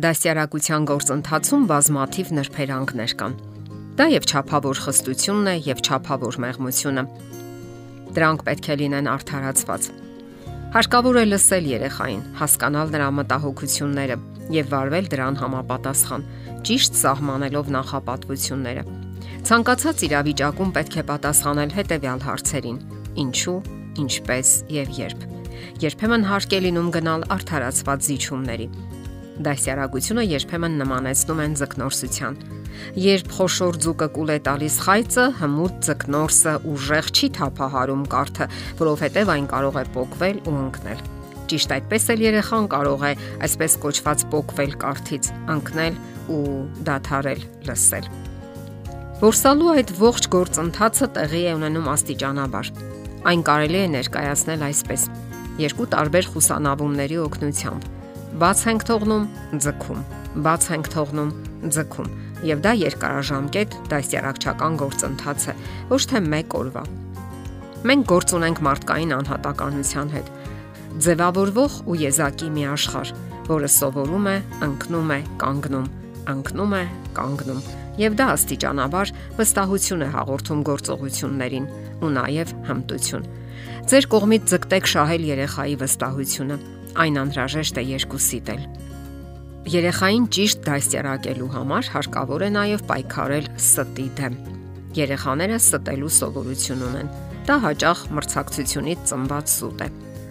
Դասյարակության 0.00 0.84
գործընթացում 0.88 1.64
բազմաթիվ 1.68 2.28
նրբերանգներ 2.36 3.12
կան։ 3.20 3.32
Դա 3.98 4.04
եւ 4.08 4.26
ճափավոր 4.30 4.78
խստությունն 4.84 5.48
է 5.50 5.54
եւ 5.66 5.80
ճափավոր 5.88 6.36
մեղմությունը։ 6.44 7.02
Դրանք 8.16 8.44
պետք 8.46 8.68
է 8.70 8.76
լինեն 8.80 9.10
արդարացված։ 9.12 9.88
Հարկավոր 10.76 11.18
է 11.20 11.24
լսել 11.28 11.68
երեխային, 11.72 12.22
հասկանալ 12.40 12.94
նրա 12.94 13.08
մտահոգությունները 13.18 14.16
եւ 14.56 14.70
վարվել 14.72 15.10
դրան 15.12 15.36
համապատասխան, 15.42 16.24
ճիշտ 16.70 16.96
սահմանելով 17.00 17.68
նախապատվությունները։ 17.76 18.84
Ցանկացած 19.50 20.06
իրավիճակում 20.08 20.72
պետք 20.80 20.96
է 20.96 21.04
պատասխանել 21.10 21.76
հետեւյալ 21.76 22.24
հարցերին. 22.30 22.78
ինչու, 23.20 23.58
ինչպես 24.00 24.48
եւ 24.80 24.88
երբ։ 24.96 25.20
Երբեմն 25.84 26.24
հարկ 26.30 26.56
է 26.56 26.60
լինում 26.64 26.88
գնալ 26.94 27.26
արդարացված 27.36 28.06
զիջումների 28.06 28.68
Դասյարակությունը 29.40 30.22
երբեմն 30.28 30.74
նմանեցնում 30.82 31.38
են 31.40 31.52
ձկնորսության։ 31.56 32.34
Երբ 33.00 33.28
խոշոր 33.36 33.76
ձուկը 33.84 34.08
կուլ 34.16 34.32
է 34.34 34.36
տալիս 34.48 34.74
խայծը, 34.84 35.24
հմուտ 35.40 35.78
ձկնորսը 35.86 36.52
ուժեղ 36.70 37.06
չի 37.16 37.28
թափահարում 37.38 38.02
կարթը, 38.12 38.48
որովհետև 38.80 39.32
այն 39.34 39.46
կարող 39.52 39.78
է 39.80 39.84
փոկվել 39.96 40.42
ու 40.44 40.56
ընկնել։ 40.60 41.00
Ճիշտ 41.50 41.72
այդպես 41.76 42.04
էլ 42.14 42.24
երեխան 42.26 42.68
կարող 42.74 43.06
է 43.08 43.12
այսպես 43.48 43.76
կոչված 43.84 44.24
փոկվել 44.34 44.74
կարթից, 44.84 45.30
ընկնել 45.56 45.96
ու 46.36 46.42
դադարել 46.90 47.40
լսել։ 47.70 48.10
Որսալու 49.20 49.72
այդ 49.80 49.94
ողջ 50.00 50.28
գործընթացը 50.36 51.08
տեղի 51.16 51.42
է 51.48 51.56
ունենում 51.60 51.88
աստիճանաբար։ 51.96 52.74
Այն 53.30 53.42
կարելի 53.48 53.80
է 53.80 53.88
ներկայացնել 53.96 54.68
այսպես. 54.68 55.08
երկու 55.60 55.86
տարբեր 55.92 56.28
խուսանավումների 56.32 57.16
օգնությամբ 57.20 57.99
Բաց 58.38 58.60
ենք 58.70 58.84
թողնում, 58.86 59.24
ձգում, 59.58 60.02
բաց 60.46 60.66
ենք 60.70 60.88
թողնում, 60.94 61.30
ձգում, 61.74 62.10
եւ 62.46 62.60
դա 62.62 62.72
երկարաժամկետ 62.78 63.74
դասյարակչական 63.90 64.76
գործընթաց 64.80 65.46
է, 65.50 65.54
ոչ 65.90 66.02
թե 66.12 66.20
մեկ 66.30 66.56
օրվա։ 66.60 66.84
Մենք 67.90 68.06
գործ 68.12 68.34
ունենք 68.38 68.62
մարդկային 68.70 69.14
անհատականության 69.18 70.14
հետ։ 70.14 70.30
Ձևավորվող 71.00 71.76
ու 71.90 71.98
եզակի 72.06 72.48
մի 72.54 72.64
աշխարհ, 72.70 73.12
որը 73.50 73.70
սովորում 73.80 74.26
է, 74.30 74.36
ընկնում 74.70 75.10
է, 75.10 75.20
կանգնում, 75.42 75.86
ընկնում 76.30 76.74
է, 76.78 76.82
կանգնում 77.18 77.62
եւ 78.00 78.16
դա 78.16 78.26
աստիճանաբար 78.32 79.10
վստահություն 79.40 80.04
է 80.06 80.08
հաղորդում 80.14 80.60
գործողություններին 80.70 81.66
ու 82.00 82.10
նաեւ 82.14 82.52
հմտություն։ 82.70 83.26
Ձեր 83.90 84.06
կողմից 84.14 84.44
ձգտեք 84.52 84.90
շահել 84.94 85.24
երեխայի 85.30 85.74
վստահությունը 85.80 86.58
Այն 86.98 87.18
անհրաժեշտ 87.20 87.76
է 87.78 87.82
երկուսիդ 87.86 88.48
էլ։ 88.50 88.62
Երեխային 89.70 90.24
ճիշտ 90.34 90.62
դաստիարակելու 90.66 91.50
համար 91.54 91.90
հարկավոր 91.94 92.42
է 92.42 92.48
նաև 92.56 92.84
պայքարել 92.90 93.48
ստի 93.60 94.06
դեմ։ 94.18 94.38
Երեխաները 94.98 95.58
ստելու 95.60 96.12
սովորություն 96.16 96.84
ունեն։ 96.88 97.10
Դա 97.46 97.56
հաճախ 97.66 98.02
մրցակցությունից 98.16 99.04
ծնված 99.10 99.52
սուտ 99.54 99.84
է։ 99.86 99.88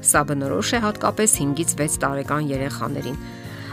Սա 0.10 0.24
բնորոշ 0.28 0.72
է 0.76 0.82
հատկապես 0.84 1.36
5-ից 1.40 1.76
6 1.80 2.00
տարեկան 2.04 2.50
երեխաներին։ 2.52 3.22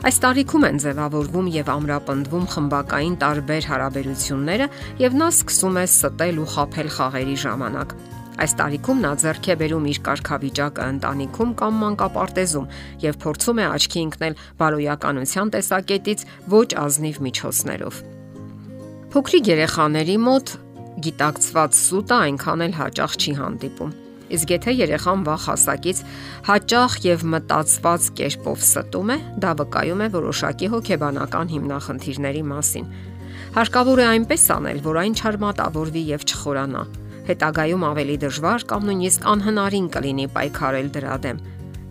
Այս 0.07 0.17
տարիքում 0.23 0.67
են 0.71 0.81
ձևավորվում 0.87 1.47
եւ 1.57 1.71
ամրապնդվում 1.75 2.47
խմբակային 2.55 3.17
տարբեր 3.23 3.69
հարաբերությունները 3.73 4.67
եւ 5.03 5.17
նա 5.19 5.29
սկսում 5.35 5.81
է 5.83 5.85
ստել 5.91 6.39
ու 6.45 6.51
խაფել 6.55 6.91
խաղերի 6.97 7.37
ժամանակ։ 7.47 7.97
Այս 8.37 8.53
տարիքում 8.61 8.99
նա 9.01 9.11
ձեռք 9.23 9.47
է 9.49 9.55
բերում 9.61 9.85
իր 9.89 9.99
կարգավիճակը 10.07 10.87
ընտանիքում 10.93 11.53
կամ 11.57 11.77
մանկապարտեզում 11.83 12.67
եւ 13.05 13.15
փորձում 13.23 13.61
է 13.63 13.69
աչքի 13.77 14.01
ընկնել 14.07 14.35
բարոյականության 14.61 15.53
տեսակետից 15.57 16.25
ոչ 16.53 16.69
ազնիվ 16.85 17.21
միջոցներով։ 17.27 18.01
Փոքրիկ 19.17 19.49
երեխաների 19.57 20.17
մոտ 20.27 20.53
գիտակցված 21.07 21.79
սուտը 21.81 22.19
այնքան 22.27 22.67
էլ 22.67 22.77
հաճախ 22.77 23.17
չի 23.17 23.33
հանդիպում։ 23.41 23.97
Իսկ 24.37 24.53
եթե 24.53 24.73
երեխան 24.77 25.25
վաղ 25.27 25.43
հասակից 25.47 25.99
հաճախ 26.51 26.95
եւ 27.07 27.25
մտածված 27.33 28.07
կերպով 28.21 28.65
ստում 28.67 29.13
է, 29.15 29.19
դա 29.45 29.53
վկայում 29.61 30.03
է 30.03 30.09
որոշակի 30.17 30.71
հոգեբանական 30.77 31.53
հիմնախնդիրների 31.57 32.45
մասին։ 32.53 32.89
Հարկավոր 33.57 34.03
է 34.03 34.07
այնպես 34.17 34.47
անել, 34.57 34.81
որ 34.85 35.03
այն 35.07 35.15
չարմատավորվի 35.23 36.03
եւ 36.11 36.27
չխորանա 36.27 36.83
հետագայում 37.31 37.85
ավելի 37.91 38.17
դժվար 38.27 38.65
կամ 38.71 38.87
նույնիսկ 38.91 39.27
անհնարին 39.33 39.89
կլինի 39.97 40.27
պայքարել 40.37 40.89
դրա 40.97 41.17
դեմ։ 41.27 41.43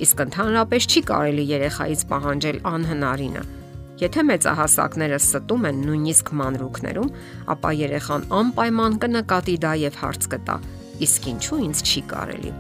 Իսկ 0.05 0.23
ընդհանրապես 0.25 0.87
չի 0.91 1.01
կարելի 1.11 1.45
երեխայից 1.55 2.05
պահանջել 2.11 2.57
անհնարինը։ 2.75 3.43
Եթե 3.95 4.23
մեծահասակները 4.27 5.19
ստում 5.23 5.67
են 5.71 5.83
նույնիսկ 5.87 6.31
մանրուքներում, 6.39 7.11
ապա 7.55 7.75
երեխան 7.79 8.25
անպայման 8.43 8.97
կնկատի 9.05 9.59
դա 9.65 9.75
եւ 9.87 10.01
հարց 10.03 10.31
կտա. 10.35 10.57
իսկ 11.05 11.27
ինչու 11.31 11.61
ինձ 11.67 11.79
չի 11.83 12.01
կարելի։ 12.11 12.51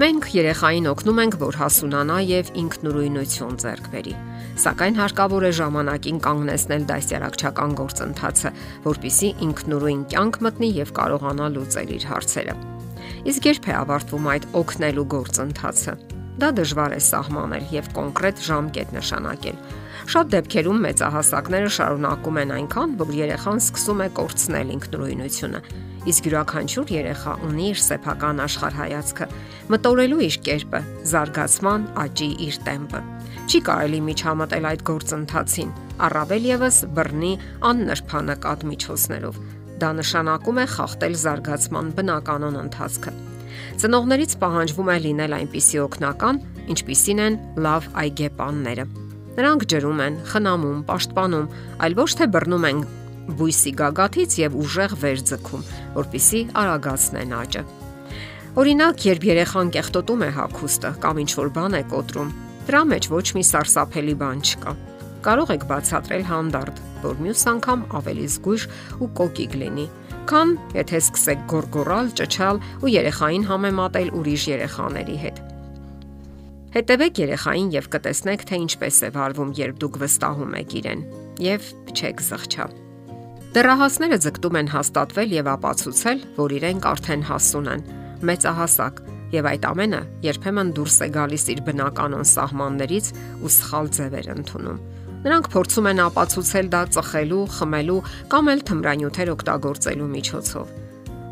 Մենք 0.00 0.28
երեխային 0.32 0.86
օգնում 0.88 1.18
ենք, 1.26 1.34
որ 1.42 1.58
հասունանա 1.60 2.20
եւ 2.32 2.54
ինքնուրույնություն 2.62 3.58
ձեռք 3.60 3.90
բերի 3.92 4.14
սակայն 4.62 4.98
հարկավոր 5.00 5.44
է 5.48 5.50
ժամանակին 5.56 6.18
կանգնեցնել 6.24 6.82
դասյարակչական 6.90 7.74
գործընթացը, 7.78 8.50
որpիսի 8.84 9.30
ինքնուրույն 9.46 10.02
կյանք 10.12 10.38
մտնի 10.46 10.68
եւ 10.76 10.92
կարողանա 10.98 11.46
լուծել 11.56 11.92
իր 11.96 12.06
հարցերը։ 12.10 12.56
Իսկ 13.32 13.48
երբ 13.48 13.68
է 13.72 13.74
ավարտվում 13.82 14.28
այդ 14.32 14.48
օգնելու 14.60 15.06
գործընթացը։ 15.16 15.94
Դա 16.42 16.50
դժվար 16.58 16.92
է 16.96 17.00
սահմանել 17.08 17.64
եւ 17.72 17.88
կոնկրետ 17.96 18.44
ժամկետ 18.48 18.94
նշանակել։ 18.98 19.58
Շատ 20.10 20.34
դեպքերում 20.34 20.82
մեծահասակները 20.88 21.70
շարունակում 21.78 22.42
են 22.42 22.52
այնքան, 22.58 22.98
որ 23.02 23.16
երեխան 23.22 23.62
սկսում 23.62 24.02
է 24.02 24.08
կորցնել 24.18 24.76
ինքնուրույնությունը 24.76 25.62
իսկ 26.02 26.26
յուրաքանչյուր 26.26 26.92
երեխա 26.92 27.32
ունի 27.46 27.66
իր 27.72 27.80
սեփական 27.82 28.42
աշխարհայացքը, 28.42 29.26
մտորելու 29.70 30.20
իր 30.26 30.38
կերպը, 30.48 30.80
զարգացման 31.12 31.84
աճի 32.02 32.28
իր 32.46 32.56
տեմպը։ 32.66 33.02
Չի 33.42 33.60
կարելի 33.68 34.00
միջամտել 34.08 34.66
այդ 34.72 34.82
գործընթացին, 34.88 35.70
առավել 36.06 36.48
եւս 36.50 36.78
բռնի 36.96 37.32
աննրբանկատ 37.70 38.66
միջոցներով։ 38.72 39.38
Դա 39.82 39.92
նշանակում 39.98 40.62
է 40.62 40.66
խախտել 40.72 41.14
զարգացման 41.22 41.92
բնականon 41.98 42.58
ընթացքը։ 42.62 43.14
Ծնողներից 43.82 44.36
պահանջվում 44.42 44.90
է 44.92 44.98
լինել 45.06 45.38
այնպիսի 45.38 45.82
օգնական, 45.86 46.42
ինչպիսին 46.72 47.24
են 47.26 47.40
լավ 47.66 47.88
այգեպանները։ 48.02 49.01
Նրանք 49.32 49.62
ջրում 49.72 50.00
են, 50.06 50.16
խնամում, 50.28 50.80
պաշտպանում, 50.88 51.46
այլ 51.86 51.94
ոչ 52.02 52.10
թե 52.20 52.26
բռնում 52.34 52.66
են 52.68 52.82
բույսի 53.38 53.72
գագաթից 53.78 54.34
եւ 54.42 54.56
ուժեղ 54.62 54.94
վեր 55.02 55.22
ձգում, 55.30 55.62
որpիսի 55.96 56.40
արագացնեն 56.62 57.34
աճը։ 57.38 57.62
Օրինակ, 58.62 59.04
երբ 59.08 59.22
երեխան 59.30 59.70
կեղտոտում 59.72 60.24
է 60.26 60.30
հագուստը 60.36 60.90
կամ 61.02 61.20
ինչ 61.22 61.30
որ 61.38 61.52
բան 61.56 61.76
է 61.78 61.82
կոտրում, 61.92 62.32
դրա 62.68 62.82
մեջ 62.92 63.08
ոչ 63.12 63.26
մի 63.38 63.44
սարսափելի 63.48 64.16
բան 64.22 64.42
չկա։ 64.42 64.74
Կարող 65.22 65.52
եք 65.54 65.64
բացատրել 65.70 66.24
հանդարտ, 66.28 66.82
որ 67.06 67.22
մյուս 67.22 67.44
անգամ 67.52 67.86
ավելի 68.02 68.26
զգույշ 68.34 68.66
ու 69.06 69.08
կոկիկ 69.22 69.56
լինի, 69.62 69.86
քան 70.28 70.52
եթե 70.76 71.00
սկսեք 71.06 71.46
գորգորալ, 71.52 72.12
ճճալ 72.18 72.60
ու 72.82 72.92
երեխային 72.92 73.48
համեմատել 73.48 74.12
ուրիշ 74.18 74.46
երեխաների 74.52 75.18
հետ։ 75.22 75.42
Հետևեք 76.72 77.18
երեխային 77.20 77.66
եւ 77.74 77.86
կտեսնեք, 77.92 78.42
թե 78.48 78.58
ինչպես 78.62 78.98
է 79.04 79.08
վարվում, 79.12 79.50
երբ 79.58 79.80
դուք 79.82 79.96
վստահում 80.00 80.52
եք 80.56 80.70
իրեն 80.80 81.00
եւ 81.44 81.66
չեք 81.92 82.22
զղջա։ 82.24 82.66
Դեռահասները 83.52 84.18
ձգտում 84.24 84.56
են 84.62 84.70
հաստատվել 84.72 85.34
եւ 85.36 85.50
ապացուցել, 85.52 86.22
որ 86.38 86.54
իրենք 86.56 86.86
արդեն 86.92 87.24
հասուն 87.28 87.68
են, 87.72 87.84
մեծահասակ, 88.24 89.02
եւ 89.36 89.48
այդ 89.52 89.66
ամենը 89.68 90.00
երբեմն 90.24 90.72
դուրս 90.80 90.96
է 90.96 91.08
գալիս 91.12 91.44
իր 91.52 91.60
բնականon 91.68 92.26
սահմաններից 92.32 93.10
ու 93.44 93.52
սխալ 93.52 93.92
ձևեր 93.96 94.30
ընդունում։ 94.32 94.80
Նրանք 95.28 95.50
փորձում 95.52 95.90
են 95.92 96.02
ապացուցել 96.08 96.72
դա 96.72 96.82
ծխելու, 96.96 97.42
խմելու 97.56 98.00
կամ 98.32 98.50
էլ 98.52 98.64
թմրանյութեր 98.72 99.34
օգտագործելու 99.36 100.08
միջոցով։ 100.16 100.72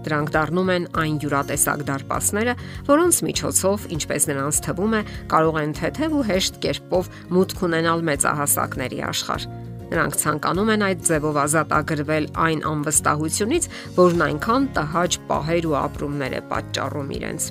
Դրանք 0.00 0.30
դառնում 0.36 0.70
են 0.74 0.86
այն 1.00 1.16
յուրատեսակ 1.24 1.82
դարպասները, 1.90 2.54
որոնց 2.88 3.22
միջոցով, 3.30 3.88
ինչպես 4.00 4.28
նրանց 4.30 4.60
թվում 4.66 4.94
է, 4.96 5.02
կարող 5.34 5.58
են 5.60 5.74
թեթև 5.80 6.14
ու 6.20 6.28
հեշտ 6.30 6.62
կերպով 6.64 7.10
մուտք 7.36 7.66
ունենալ 7.68 8.06
մեծահասակների 8.10 9.04
աշխարհ 9.10 9.50
Նրանք 9.90 10.16
ցանկանում 10.20 10.68
են 10.70 10.82
այդ 10.86 11.00
ձևով 11.08 11.38
ազատագրվել 11.40 12.26
այն 12.44 12.60
անվստահությունից, 12.70 13.64
որն 13.96 14.22
այնքան 14.26 14.68
տհաճ 14.76 15.16
պահեր 15.30 15.66
ու 15.66 15.76
ապրումներ 15.80 16.36
է 16.38 16.42
պատճառում 16.52 17.10
իրենց։ 17.18 17.48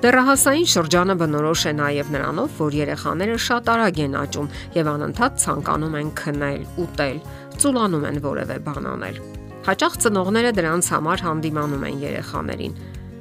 Դեռահասային 0.00 0.68
շրջանը 0.74 1.14
բնորոշ 1.20 1.62
է 1.70 1.72
նաև 1.78 2.14
նրանով, 2.16 2.54
որ 2.58 2.78
երեխաները 2.80 3.36
շատ 3.46 3.70
արագ 3.74 4.00
են 4.06 4.16
աճում 4.24 4.48
եւ 4.80 4.90
անընդհատ 4.94 5.36
ցանկանում 5.44 5.98
են 6.00 6.14
քնել, 6.22 6.64
ուտել, 6.86 7.20
ծուլանում 7.60 8.08
են 8.10 8.24
որևէ 8.26 8.58
բան 8.66 8.90
անել։ 8.96 9.22
Հաճախ 9.70 9.96
ծնողները 10.02 10.50
դրանց 10.56 10.86
համար 10.90 11.20
հանդիմանում 11.22 11.84
են 11.86 12.00
երեխաներին, 12.02 12.72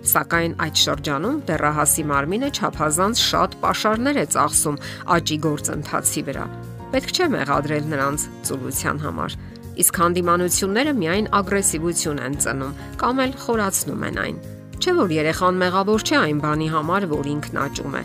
Սակայն 0.09 0.53
այդ 0.63 0.79
շրջանում 0.81 1.39
դեռահասի 1.45 2.03
մարմինը 2.09 2.49
ճափազանց 2.57 3.21
շատ 3.21 3.55
pašարներ 3.61 4.19
է 4.21 4.23
ծախսում 4.33 4.77
աճի 5.15 5.37
գործընթացի 5.45 6.23
վրա, 6.29 6.45
Պետք 6.89 7.11
չէ 7.13 7.27
մեղադրել 7.35 7.85
նրանց 7.91 8.23
ծուլության 8.49 9.01
համար։ 9.03 9.35
Իսկ 9.83 9.99
հանդիմանությունները 10.01 10.93
միայն 11.03 11.27
ագրեսիվություն 11.39 12.23
են 12.25 12.39
ծնում 12.45 12.79
կամ 13.03 13.21
էլ 13.25 13.35
խորացնում 13.43 14.07
են 14.09 14.17
այն։ 14.23 14.41
Չէ 14.79 14.95
որ 15.03 15.13
երեխան 15.19 15.61
մեղավոր 15.61 16.07
չէ 16.09 16.17
այն 16.23 16.41
բանի 16.49 16.71
համար, 16.73 17.07
որ 17.13 17.29
ինքն 17.35 17.61
աճում 17.67 17.99
է։ 17.99 18.03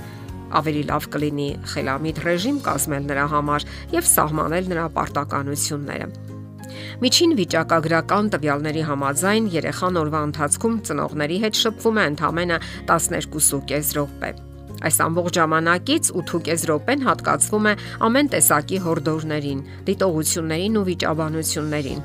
Ավելի 0.60 0.84
լավ 0.92 1.08
կլինի 1.16 1.48
խելամիտ 1.72 2.22
ռեժիմ 2.28 2.60
կազմել 2.68 3.08
նրա 3.08 3.26
համար 3.32 3.66
եւ 3.94 4.12
սահմանել 4.12 4.70
նրա 4.74 4.86
պարտականությունները։ 5.00 6.12
Միջին 7.04 7.36
վիճակագրական 7.38 8.32
տվյալների 8.34 8.82
համաձայն 8.88 9.46
երեխան 9.58 10.00
օրվա 10.04 10.24
ընթացքում 10.30 10.80
ծնողների 10.88 11.38
հետ 11.44 11.60
շփվում 11.64 12.00
է 12.00 12.08
ընդամենը 12.14 12.58
12.5 12.90 13.94
րոպե։ 13.98 14.30
Այս 14.84 14.98
ամբողջ 15.04 15.38
ժամանակից 15.38 16.10
8.5 16.20 16.64
րոպեն 16.68 17.04
հատկացվում 17.06 17.68
է 17.70 17.74
ամեն 18.08 18.30
տեսակի 18.34 18.80
հորդորներին, 18.84 19.62
դիտողություններին 19.88 20.76
ու 20.80 20.84
վիճաբանություններին։ 20.88 22.02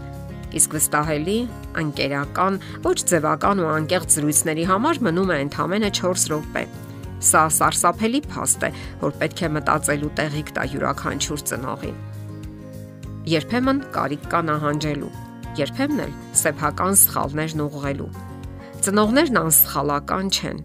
Իսկ 0.59 0.75
վստահելի, 0.77 1.39
անկերական, 1.81 2.61
ոչ 2.85 2.97
ձևական 3.11 3.63
ու 3.63 3.71
անկեղծ 3.73 4.15
զրույցների 4.17 4.69
համար 4.71 5.01
մնում 5.09 5.33
է 5.35 5.41
ընդամենը 5.45 5.91
4 5.99 6.29
րոպե։ 6.33 6.63
Սա 7.29 7.43
սարսափելի 7.59 8.23
փաստ 8.31 8.63
է, 8.69 8.71
որ 9.03 9.19
պետք 9.19 9.43
է 9.43 9.51
մտածելու 9.59 10.13
տեղիք 10.21 10.55
տա 10.55 10.69
յուրաքանչյուր 10.73 11.45
ծնողի 11.51 11.93
երբեմն 13.27 13.79
կարիք 13.93 14.25
կա 14.31 14.39
նահանջելու, 14.47 15.09
երբեմն 15.59 16.01
էլ 16.05 16.11
սեփական 16.39 16.97
սխալներն 17.03 17.63
ուղղելու։ 17.65 18.09
Ծնողներն 18.85 19.39
անսխալական 19.43 20.29
չեն, 20.31 20.59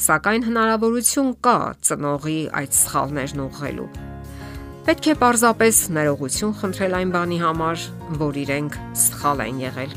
սակայն 0.00 0.46
հնարավորություն 0.48 1.32
կա 1.46 1.56
ծնողի 1.86 2.38
այդ 2.60 2.76
սխալներն 2.80 3.42
ուղղելու։ 3.46 3.88
Պետք 4.90 5.06
է 5.06 5.14
պարզապես 5.20 5.80
ներողություն 5.94 6.54
խնդրել 6.60 6.94
այն 6.98 7.10
բանի 7.14 7.38
համար, 7.44 7.82
որ 8.20 8.38
իրենք 8.42 8.78
սխալ 9.04 9.42
են 9.44 9.60
եղել։ 9.60 9.92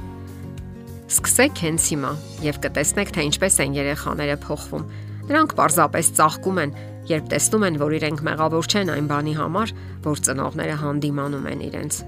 Սկսեք 1.13 1.62
հենց 1.63 1.88
հիմա 1.94 2.12
եւ 2.44 2.60
կտեսնեք, 2.68 3.13
թե 3.15 3.25
ինչպես 3.30 3.57
են 3.63 3.77
երեխաները 3.80 4.38
փոխվում։ 4.44 4.86
Նրանք 5.30 5.56
պարզապես 5.60 6.12
ծաղկում 6.19 6.62
են 6.63 6.75
երբ 7.10 7.26
տեսնում 7.34 7.66
են, 7.68 7.80
որ 7.82 7.96
իրենք 8.00 8.22
մեղավոր 8.28 8.70
չեն 8.74 8.92
այն 8.94 9.08
բանի 9.12 9.34
համար, 9.40 9.74
որ 10.08 10.22
ծնողները 10.28 10.76
հանդիմանում 10.84 11.48
են 11.54 11.64
իրենց։ 11.68 12.00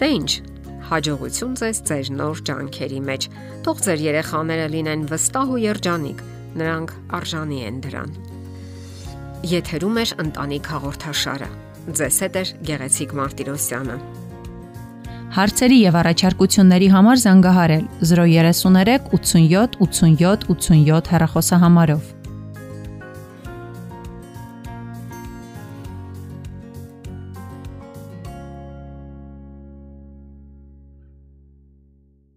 Դե 0.00 0.08
ի՞նչ, 0.16 0.30
հաջողություն 0.90 1.54
ձեզ 1.60 1.80
ձեր 1.90 2.10
նոր 2.18 2.42
ջանքերի 2.50 3.00
մեջ։ 3.10 3.26
Թող 3.66 3.82
ձեր 3.86 4.04
երեխաները 4.10 4.66
լինեն 4.74 5.04
վստահ 5.10 5.52
ու 5.54 5.60
երջանիկ, 5.70 6.22
նրանք 6.60 6.94
արժանի 7.20 7.60
են 7.70 7.82
դրան։ 7.86 8.14
Եթերում 9.50 10.00
է 10.00 10.04
ընտանիք 10.24 10.72
հաղորդաշարը։ 10.74 11.50
Ձեզ 12.00 12.16
հետ 12.24 12.34
է 12.40 12.42
Գեղեցիկ 12.70 13.14
Մարտիրոսյանը։ 13.20 13.98
Հարցերի 15.30 15.76
եւ 15.80 15.96
առաջարկությունների 16.00 16.88
համար 16.90 17.20
զանգահարել 17.24 17.84
033 18.10 19.10
87 19.14 19.76
87 19.86 20.48
87 20.50 21.12
հեռախոսահամարով։ 21.14 22.19